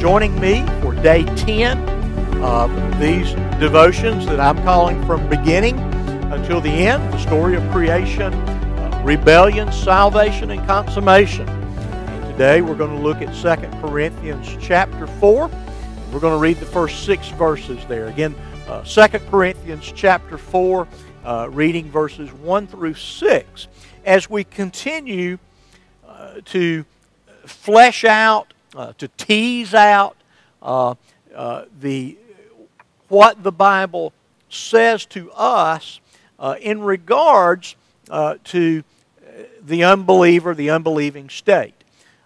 joining 0.00 0.38
me 0.40 0.66
for 0.80 0.94
day 0.94 1.24
10 1.36 1.78
of 2.42 2.70
these 2.98 3.32
devotions 3.60 4.26
that 4.26 4.40
I'm 4.40 4.56
calling 4.64 5.04
From 5.06 5.28
Beginning 5.28 5.78
Until 6.32 6.60
the 6.60 6.70
End 6.70 7.12
the 7.12 7.18
story 7.18 7.56
of 7.56 7.62
creation, 7.70 8.32
uh, 8.32 9.02
rebellion, 9.04 9.70
salvation, 9.72 10.50
and 10.50 10.66
consummation. 10.66 11.48
And 11.48 12.32
today 12.32 12.62
we're 12.62 12.74
going 12.74 12.96
to 12.96 13.02
look 13.02 13.22
at 13.22 13.32
2 13.34 13.68
Corinthians 13.80 14.56
chapter 14.60 15.06
4. 15.06 15.48
We're 16.12 16.20
going 16.20 16.34
to 16.34 16.40
read 16.40 16.58
the 16.58 16.66
first 16.66 17.04
six 17.04 17.28
verses 17.30 17.84
there. 17.86 18.08
Again, 18.08 18.34
uh, 18.68 18.82
2 18.82 19.18
Corinthians 19.30 19.92
chapter 19.94 20.38
4, 20.38 20.88
uh, 21.24 21.48
reading 21.50 21.90
verses 21.90 22.32
1 22.32 22.66
through 22.66 22.94
6. 22.94 23.68
As 24.04 24.28
we 24.28 24.44
continue 24.44 25.38
uh, 26.06 26.40
to 26.46 26.84
flesh 27.46 28.04
out, 28.04 28.52
uh, 28.74 28.92
to 28.98 29.08
tease 29.08 29.74
out 29.74 30.16
uh, 30.62 30.94
uh, 31.34 31.64
the 31.80 32.16
what 33.08 33.42
the 33.42 33.52
Bible 33.52 34.12
says 34.48 35.04
to 35.04 35.30
us 35.32 36.00
uh, 36.38 36.56
in 36.60 36.80
regards 36.80 37.76
uh, 38.10 38.36
to 38.44 38.82
the 39.62 39.84
unbeliever, 39.84 40.54
the 40.54 40.70
unbelieving 40.70 41.28
state. 41.28 41.74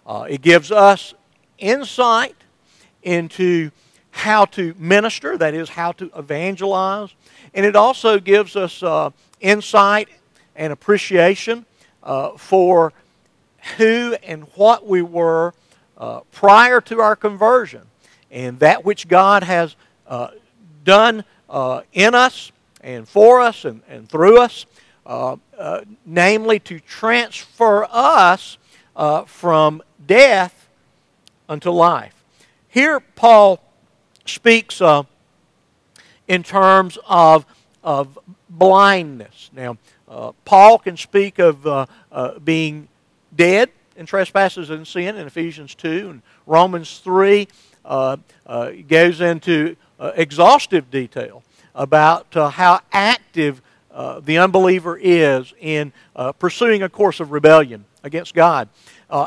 Uh, 0.05 0.25
it 0.29 0.41
gives 0.41 0.71
us 0.71 1.13
insight 1.57 2.35
into 3.03 3.69
how 4.11 4.45
to 4.45 4.73
minister, 4.77 5.37
that 5.37 5.53
is, 5.53 5.69
how 5.69 5.91
to 5.91 6.09
evangelize, 6.15 7.09
and 7.53 7.65
it 7.65 7.75
also 7.75 8.19
gives 8.19 8.55
us 8.55 8.81
insight 9.41 10.07
and 10.55 10.71
appreciation 10.71 11.65
for 12.37 12.93
who 13.77 14.15
and 14.23 14.43
what 14.55 14.87
we 14.87 15.01
were 15.01 15.53
uh, 15.97 16.21
prior 16.31 16.79
to 16.81 16.99
our 17.01 17.15
conversion 17.15 17.81
and 18.31 18.59
that 18.59 18.85
which 18.85 19.07
God 19.07 19.43
has 19.43 19.75
uh, 20.07 20.29
done 20.83 21.23
uh, 21.49 21.81
in 21.93 22.15
us 22.15 22.51
and 22.81 23.07
for 23.07 23.41
us 23.41 23.65
and, 23.65 23.81
and 23.89 24.07
through 24.07 24.39
us, 24.39 24.65
uh, 25.05 25.37
uh, 25.57 25.81
namely 26.05 26.59
to 26.59 26.79
transfer 26.79 27.87
us 27.89 28.57
uh, 28.95 29.23
from 29.23 29.81
death 30.05 30.67
unto 31.49 31.71
life. 31.71 32.13
Here, 32.67 32.99
Paul 32.99 33.61
speaks 34.25 34.81
in 36.27 36.43
terms 36.43 36.97
of, 37.07 37.45
of 37.83 38.19
blindness. 38.49 39.49
Now, 39.53 39.77
Paul 40.45 40.77
can 40.77 40.97
speak 40.97 41.39
of 41.39 41.89
being 42.43 42.89
dead 43.35 43.71
in 43.97 44.05
trespasses 44.05 44.69
and 44.69 44.87
sin 44.87 45.17
in 45.17 45.27
Ephesians 45.27 45.75
2 45.75 46.09
and 46.09 46.21
Romans 46.45 46.99
3 46.99 47.47
uh, 47.83 48.17
uh, 48.45 48.71
goes 48.87 49.19
into 49.19 49.75
uh, 49.99 50.11
exhaustive 50.15 50.89
detail 50.91 51.43
about 51.73 52.35
uh, 52.37 52.49
how 52.49 52.79
active 52.91 53.61
uh, 53.91 54.19
the 54.19 54.37
unbeliever 54.37 54.97
is 55.01 55.53
in 55.59 55.91
uh, 56.15 56.31
pursuing 56.31 56.83
a 56.83 56.89
course 56.89 57.19
of 57.19 57.31
rebellion 57.31 57.83
against 58.03 58.35
God. 58.35 58.69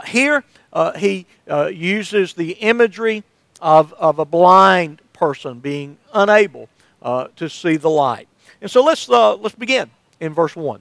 here, 0.07 0.45
he 0.97 1.27
uses 1.71 2.34
the 2.34 2.53
imagery 2.53 3.25
of, 3.61 3.93
of 3.95 4.21
a 4.21 4.25
blind 4.25 5.03
person 5.12 5.59
being 5.59 5.99
unable 6.15 6.69
to 7.03 7.49
see 7.49 7.77
the 7.77 7.91
light. 7.91 8.28
And 8.62 8.71
so 8.71 8.84
let's, 8.84 9.09
let's 9.09 9.56
begin 9.56 9.91
in 10.21 10.33
verse 10.33 10.55
1. 10.55 10.81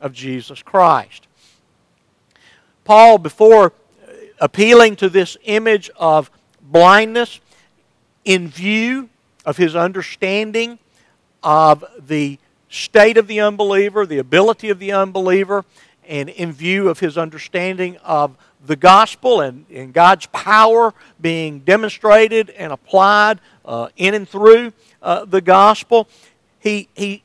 of 0.00 0.12
Jesus 0.12 0.62
Christ. 0.62 1.26
Paul, 2.84 3.18
before 3.18 3.72
appealing 4.40 4.96
to 4.96 5.08
this 5.08 5.36
image 5.44 5.90
of 5.96 6.30
blindness, 6.62 7.40
in 8.24 8.48
view 8.48 9.08
of 9.44 9.56
his 9.56 9.74
understanding 9.74 10.78
of 11.42 11.84
the 11.98 12.38
state 12.68 13.16
of 13.16 13.26
the 13.26 13.40
unbeliever, 13.40 14.04
the 14.04 14.18
ability 14.18 14.68
of 14.68 14.78
the 14.78 14.92
unbeliever, 14.92 15.64
and 16.06 16.28
in 16.28 16.52
view 16.52 16.88
of 16.88 17.00
his 17.00 17.16
understanding 17.16 17.96
of 17.98 18.36
the 18.66 18.76
gospel 18.76 19.40
and, 19.40 19.64
and 19.72 19.92
God's 19.92 20.26
power 20.26 20.92
being 21.20 21.60
demonstrated 21.60 22.50
and 22.50 22.72
applied 22.72 23.40
uh, 23.64 23.88
in 23.96 24.14
and 24.14 24.28
through 24.28 24.72
uh, 25.02 25.24
the 25.24 25.40
gospel, 25.40 26.08
he, 26.58 26.88
he 26.94 27.22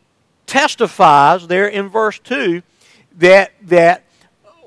testifies 0.54 1.48
there 1.48 1.68
in 1.68 1.90
verse 1.90 2.20
2 2.20 2.62
that, 3.18 3.52
that 3.64 4.04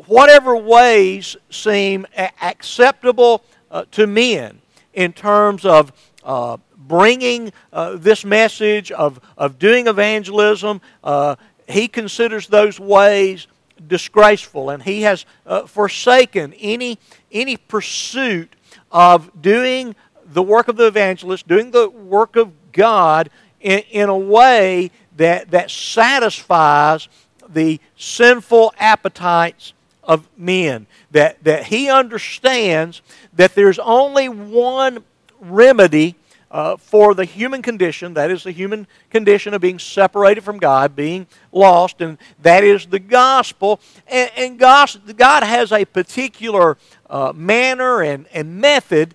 whatever 0.07 0.57
ways 0.57 1.37
seem 1.49 2.05
acceptable 2.43 3.45
uh, 3.71 3.85
to 3.93 4.05
men 4.05 4.61
in 4.95 5.13
terms 5.13 5.65
of 5.65 5.93
uh, 6.25 6.57
bringing 6.77 7.53
uh, 7.73 7.95
this 7.95 8.25
message, 8.25 8.91
of, 8.91 9.21
of 9.39 9.61
doing 9.61 9.87
evangelism, 9.87 10.81
uh, 11.05 11.37
he 11.69 11.87
considers 11.87 12.49
those 12.49 12.81
ways 12.81 13.47
disgraceful 13.87 14.71
and 14.71 14.83
he 14.83 15.03
has 15.03 15.25
uh, 15.47 15.67
forsaken 15.67 16.53
any, 16.55 16.99
any 17.31 17.57
pursuit 17.57 18.57
of 18.91 19.31
doing 19.41 19.95
the 20.25 20.43
work 20.43 20.67
of 20.67 20.77
the 20.77 20.89
evangelist, 20.89 21.47
doing 21.47 21.71
the 21.71 21.89
work 21.89 22.35
of 22.35 22.51
God 22.73 23.31
in, 23.61 23.79
in 23.91 24.09
a 24.09 24.19
way 24.19 24.91
that, 25.17 25.51
that 25.51 25.71
satisfies 25.71 27.09
the 27.49 27.81
sinful 27.97 28.75
appetites 28.79 29.73
of 30.03 30.29
men. 30.37 30.87
That, 31.11 31.43
that 31.45 31.65
he 31.65 31.91
understands 31.91 33.03
that 33.35 33.55
there's 33.55 33.79
only 33.79 34.29
one 34.29 35.05
remedy 35.41 36.17
uh, 36.51 36.77
for 36.77 37.13
the 37.13 37.25
human 37.25 37.61
condition, 37.61 38.15
that 38.15 38.31
is 38.31 38.45
the 38.45 38.53
human 38.53 38.87
condition 39.11 39.53
of 39.53 39.61
being 39.61 39.79
separated 39.79 40.43
from 40.43 40.59
God, 40.59 40.95
being 40.95 41.27
lost, 41.51 42.01
and 42.01 42.19
that 42.41 42.63
is 42.63 42.87
the 42.87 43.01
gospel. 43.01 43.81
And, 44.07 44.31
and 44.37 44.59
God, 44.59 45.17
God 45.17 45.43
has 45.43 45.73
a 45.73 45.85
particular 45.85 46.79
uh, 47.11 47.33
manner 47.35 48.01
and, 48.01 48.27
and 48.33 48.61
method 48.61 49.15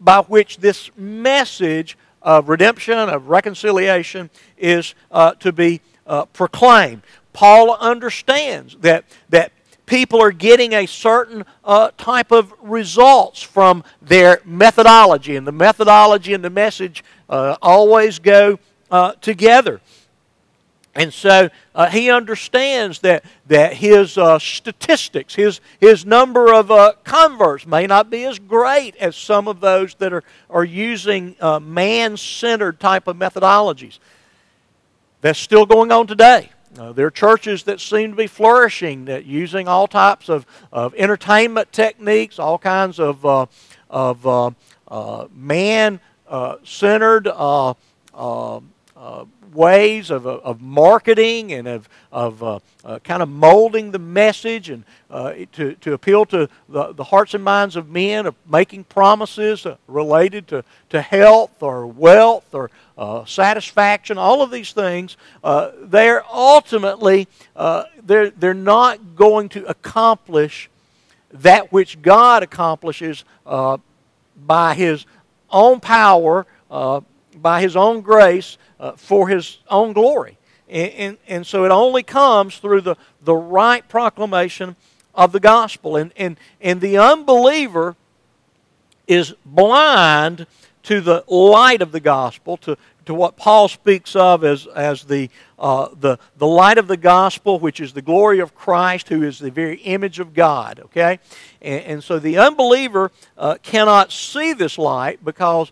by 0.00 0.20
which 0.22 0.58
this 0.58 0.90
message 0.96 1.98
of 2.22 2.48
redemption, 2.48 2.98
of 2.98 3.28
reconciliation, 3.28 4.30
is 4.58 4.94
uh, 5.10 5.32
to 5.34 5.52
be 5.52 5.80
uh, 6.06 6.24
proclaimed. 6.26 7.02
Paul 7.32 7.76
understands 7.76 8.76
that, 8.80 9.04
that 9.28 9.52
people 9.86 10.20
are 10.22 10.32
getting 10.32 10.72
a 10.72 10.86
certain 10.86 11.44
uh, 11.64 11.90
type 11.96 12.30
of 12.32 12.52
results 12.60 13.42
from 13.42 13.84
their 14.00 14.40
methodology, 14.44 15.36
and 15.36 15.46
the 15.46 15.52
methodology 15.52 16.32
and 16.32 16.44
the 16.44 16.50
message 16.50 17.04
uh, 17.28 17.56
always 17.62 18.18
go 18.18 18.58
uh, 18.90 19.12
together. 19.20 19.80
And 20.94 21.14
so 21.14 21.50
uh, 21.72 21.88
he 21.88 22.10
understands 22.10 22.98
that, 23.00 23.24
that 23.46 23.74
his 23.74 24.18
uh, 24.18 24.40
statistics, 24.40 25.36
his, 25.36 25.60
his 25.78 26.04
number 26.04 26.52
of 26.52 26.70
uh, 26.70 26.94
converts 27.04 27.64
may 27.64 27.86
not 27.86 28.10
be 28.10 28.24
as 28.24 28.40
great 28.40 28.96
as 28.96 29.14
some 29.14 29.46
of 29.46 29.60
those 29.60 29.94
that 29.96 30.12
are, 30.12 30.24
are 30.48 30.64
using 30.64 31.36
uh, 31.40 31.60
man 31.60 32.16
centered 32.16 32.80
type 32.80 33.06
of 33.06 33.16
methodologies. 33.16 34.00
That's 35.20 35.38
still 35.38 35.64
going 35.64 35.92
on 35.92 36.08
today. 36.08 36.50
Uh, 36.76 36.92
there 36.92 37.06
are 37.06 37.10
churches 37.10 37.64
that 37.64 37.80
seem 37.80 38.10
to 38.10 38.16
be 38.16 38.26
flourishing, 38.26 39.04
that 39.04 39.24
using 39.24 39.68
all 39.68 39.86
types 39.86 40.28
of, 40.28 40.44
of 40.72 40.92
entertainment 40.96 41.70
techniques, 41.72 42.38
all 42.38 42.58
kinds 42.58 42.98
of, 42.98 43.24
uh, 43.24 43.46
of 43.88 44.54
man 45.32 46.00
centered 46.64 47.28
uh, 49.50 49.56
ways 49.56 50.10
of, 50.10 50.26
of 50.26 50.60
marketing 50.60 51.52
and 51.52 51.66
of, 51.66 51.88
of 52.12 52.42
uh, 52.42 52.58
uh, 52.84 52.98
kind 53.00 53.22
of 53.22 53.28
molding 53.28 53.90
the 53.90 53.98
message 53.98 54.70
and 54.70 54.84
uh, 55.10 55.32
to, 55.52 55.74
to 55.76 55.92
appeal 55.92 56.24
to 56.26 56.48
the, 56.68 56.92
the 56.92 57.04
hearts 57.04 57.34
and 57.34 57.42
minds 57.42 57.76
of 57.76 57.88
men, 57.90 58.26
of 58.26 58.34
making 58.50 58.84
promises 58.84 59.66
uh, 59.66 59.76
related 59.86 60.46
to, 60.48 60.64
to 60.88 61.00
health 61.00 61.62
or 61.62 61.86
wealth 61.86 62.54
or 62.54 62.70
uh, 62.96 63.24
satisfaction, 63.24 64.18
all 64.18 64.42
of 64.42 64.50
these 64.50 64.72
things, 64.72 65.16
uh, 65.42 65.70
they're 65.82 66.24
ultimately, 66.32 67.26
they're, 68.02 68.30
they're 68.30 68.54
not 68.54 69.16
going 69.16 69.48
to 69.48 69.64
accomplish 69.66 70.68
that 71.32 71.72
which 71.72 72.02
God 72.02 72.42
accomplishes 72.42 73.24
by 73.46 74.74
His 74.74 75.06
own 75.50 75.80
power, 75.80 76.46
by 77.40 77.60
His 77.60 77.76
own 77.76 78.00
grace, 78.00 78.58
uh, 78.80 78.92
for 78.92 79.28
his 79.28 79.58
own 79.68 79.92
glory. 79.92 80.38
And, 80.68 80.92
and, 80.92 81.18
and, 81.28 81.46
so 81.46 81.64
it 81.64 81.70
only 81.70 82.02
comes 82.02 82.58
through 82.58 82.80
the, 82.80 82.96
the 83.22 83.34
right 83.34 83.86
proclamation 83.88 84.76
of 85.14 85.32
the 85.32 85.40
gospel. 85.40 85.96
And, 85.96 86.12
and, 86.16 86.38
and 86.60 86.80
the 86.80 86.96
unbeliever 86.96 87.96
is 89.06 89.34
blind 89.44 90.46
to 90.84 91.00
the 91.00 91.24
light 91.28 91.82
of 91.82 91.92
the 91.92 92.00
gospel, 92.00 92.56
to, 92.58 92.78
to 93.04 93.12
what 93.12 93.36
Paul 93.36 93.68
speaks 93.68 94.16
of 94.16 94.44
as, 94.44 94.66
as 94.68 95.04
the, 95.04 95.28
uh, 95.58 95.88
the, 95.98 96.18
the 96.38 96.46
light 96.46 96.78
of 96.78 96.86
the 96.86 96.96
gospel, 96.96 97.58
which 97.58 97.80
is 97.80 97.92
the 97.92 98.00
glory 98.00 98.38
of 98.38 98.54
Christ, 98.54 99.08
who 99.08 99.22
is 99.22 99.38
the 99.38 99.50
very 99.50 99.76
image 99.78 100.20
of 100.20 100.32
God. 100.32 100.80
Okay? 100.84 101.18
And, 101.60 101.84
and 101.84 102.04
so 102.04 102.18
the 102.18 102.38
unbeliever 102.38 103.10
uh, 103.36 103.56
cannot 103.62 104.10
see 104.12 104.54
this 104.54 104.78
light 104.78 105.22
because 105.22 105.70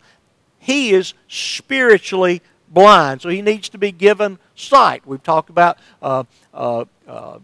he 0.69 0.91
is 0.91 1.15
spiritually 1.29 2.43
blind, 2.69 3.23
so 3.23 3.31
he 3.31 3.41
needs 3.41 3.71
to 3.71 3.79
be 3.79 3.91
given 3.91 4.39
sight. 4.55 5.01
We've 5.07 5.23
talked 5.23 5.49
about 5.49 5.79
uh, 6.03 6.25
uh, 6.53 6.85
uh, 7.09 7.39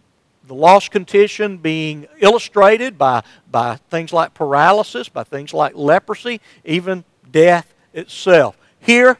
the 0.46 0.54
lost 0.54 0.90
condition 0.90 1.56
being 1.56 2.06
illustrated 2.20 2.98
by, 2.98 3.22
by 3.50 3.76
things 3.88 4.12
like 4.12 4.34
paralysis, 4.34 5.08
by 5.08 5.24
things 5.24 5.54
like 5.54 5.74
leprosy, 5.74 6.42
even 6.66 7.02
death 7.32 7.72
itself. 7.94 8.58
Here, 8.78 9.16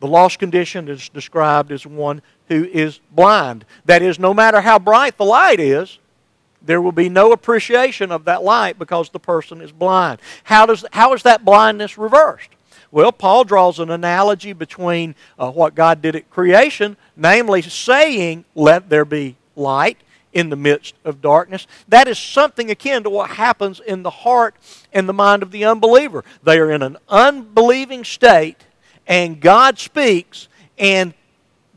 the 0.00 0.06
lost 0.08 0.38
condition 0.38 0.88
is 0.88 1.10
described 1.10 1.72
as 1.72 1.84
one 1.86 2.22
who 2.48 2.64
is 2.64 3.00
blind. 3.10 3.66
That 3.84 4.00
is, 4.00 4.18
no 4.18 4.32
matter 4.32 4.62
how 4.62 4.78
bright 4.78 5.18
the 5.18 5.26
light 5.26 5.60
is, 5.60 5.98
there 6.62 6.80
will 6.80 6.92
be 6.92 7.10
no 7.10 7.32
appreciation 7.32 8.10
of 8.10 8.24
that 8.24 8.42
light 8.42 8.78
because 8.78 9.10
the 9.10 9.20
person 9.20 9.60
is 9.60 9.72
blind. 9.72 10.20
How, 10.44 10.64
does, 10.64 10.86
how 10.90 11.12
is 11.12 11.22
that 11.24 11.44
blindness 11.44 11.98
reversed? 11.98 12.48
Well, 12.92 13.10
Paul 13.10 13.44
draws 13.44 13.78
an 13.78 13.90
analogy 13.90 14.52
between 14.52 15.14
uh, 15.38 15.50
what 15.50 15.74
God 15.74 16.02
did 16.02 16.14
at 16.14 16.28
creation, 16.28 16.98
namely 17.16 17.62
saying, 17.62 18.44
Let 18.54 18.90
there 18.90 19.06
be 19.06 19.36
light 19.56 19.96
in 20.34 20.50
the 20.50 20.56
midst 20.56 20.94
of 21.02 21.22
darkness. 21.22 21.66
That 21.88 22.06
is 22.06 22.18
something 22.18 22.70
akin 22.70 23.02
to 23.04 23.10
what 23.10 23.30
happens 23.30 23.80
in 23.80 24.02
the 24.02 24.10
heart 24.10 24.54
and 24.92 25.08
the 25.08 25.14
mind 25.14 25.42
of 25.42 25.52
the 25.52 25.64
unbeliever. 25.64 26.22
They 26.42 26.58
are 26.58 26.70
in 26.70 26.82
an 26.82 26.98
unbelieving 27.08 28.04
state, 28.04 28.66
and 29.06 29.40
God 29.40 29.78
speaks, 29.78 30.48
and 30.78 31.14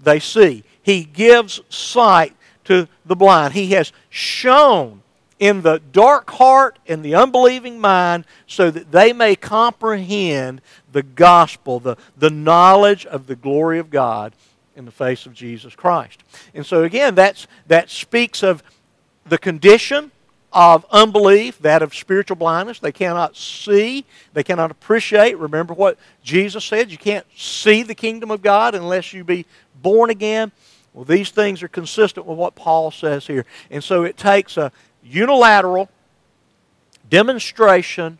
they 0.04 0.20
see. 0.20 0.66
He 0.84 1.06
gives 1.06 1.62
sight 1.70 2.36
to 2.66 2.90
the 3.06 3.16
blind. 3.16 3.54
He 3.54 3.72
has 3.72 3.94
shone 4.10 5.02
in 5.40 5.62
the 5.62 5.80
dark 5.92 6.30
heart 6.32 6.80
and 6.88 7.04
the 7.04 7.16
unbelieving 7.16 7.80
mind 7.80 8.26
so 8.48 8.72
that 8.72 8.92
they 8.92 9.12
may 9.12 9.36
comprehend 9.36 10.62
the 10.92 11.04
gospel, 11.04 11.80
the, 11.80 11.98
the 12.18 12.30
knowledge 12.30 13.06
of 13.06 13.28
the 13.28 13.36
glory 13.36 13.80
of 13.80 13.90
God 13.90 14.34
in 14.76 14.86
the 14.86 14.92
face 14.92 15.26
of 15.26 15.34
Jesus 15.34 15.76
Christ. 15.76 16.24
And 16.54 16.66
so 16.66 16.84
again, 16.84 17.16
that's, 17.16 17.48
that 17.68 17.90
speaks 17.90 18.44
of 18.44 18.64
the 19.26 19.38
condition 19.38 20.12
of 20.56 20.86
unbelief, 20.90 21.60
that 21.60 21.82
of 21.82 21.94
spiritual 21.94 22.38
blindness. 22.38 22.80
They 22.80 22.94
cannot 22.94 23.36
see, 23.36 24.06
they 24.34 24.44
cannot 24.44 24.72
appreciate. 24.72 25.38
Remember 25.38 25.74
what 25.74 25.98
Jesus 26.24 26.64
said 26.64 26.92
you 26.92 26.98
can't 26.98 27.26
see 27.36 27.84
the 27.84 27.96
kingdom 27.96 28.32
of 28.32 28.42
God 28.42 28.74
unless 28.74 29.12
you 29.12 29.26
be 29.26 29.46
born 29.82 30.10
again. 30.10 30.54
Well, 30.94 31.04
these 31.04 31.30
things 31.30 31.62
are 31.62 31.68
consistent 31.68 32.26
with 32.26 32.38
what 32.38 32.56
Paul 32.56 32.90
says 32.90 33.28
here. 33.28 33.46
And 33.70 33.84
so 33.84 34.06
it 34.06 34.16
takes 34.16 34.56
a 34.56 34.72
unilateral 35.06 35.90
demonstration 37.10 38.18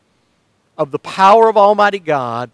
of 0.78 0.92
the 0.92 1.00
power 1.00 1.50
of 1.50 1.58
Almighty 1.58 2.00
God 2.00 2.52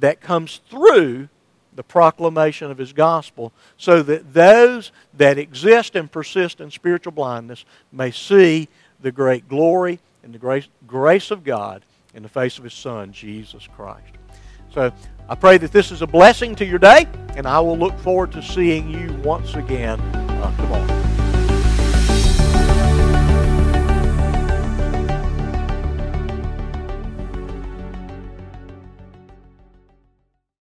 that 0.00 0.20
comes 0.20 0.60
through 0.68 1.28
the 1.74 1.82
proclamation 1.82 2.70
of 2.70 2.78
His 2.78 2.92
gospel 2.92 3.52
so 3.76 4.02
that 4.02 4.34
those 4.34 4.92
that 5.14 5.38
exist 5.38 5.96
and 5.96 6.10
persist 6.10 6.60
in 6.60 6.70
spiritual 6.70 7.12
blindness 7.12 7.64
may 7.90 8.10
see 8.10 8.68
the 9.00 9.12
great 9.12 9.48
glory 9.48 9.98
and 10.22 10.34
the 10.34 10.38
grace, 10.38 10.68
grace 10.86 11.30
of 11.30 11.44
God 11.44 11.82
in 12.14 12.22
the 12.22 12.28
face 12.28 12.58
of 12.58 12.64
His 12.64 12.74
Son, 12.74 13.12
Jesus 13.12 13.66
Christ. 13.74 14.12
So 14.72 14.92
I 15.28 15.34
pray 15.34 15.58
that 15.58 15.72
this 15.72 15.90
is 15.90 16.02
a 16.02 16.06
blessing 16.06 16.54
to 16.56 16.64
your 16.64 16.78
day, 16.78 17.06
and 17.36 17.46
I 17.46 17.60
will 17.60 17.78
look 17.78 17.98
forward 18.00 18.32
to 18.32 18.42
seeing 18.42 18.90
you 18.90 19.12
once 19.22 19.54
again 19.54 20.00
uh, 20.00 20.56
tomorrow. 20.56 21.01